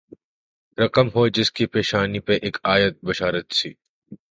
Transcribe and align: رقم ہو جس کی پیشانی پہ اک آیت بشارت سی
رقم 0.77 1.07
ہو 1.15 1.27
جس 1.27 1.51
کی 1.51 1.65
پیشانی 1.73 2.19
پہ 2.19 2.33
اک 2.43 2.55
آیت 2.65 2.95
بشارت 3.03 3.47
سی 3.53 3.69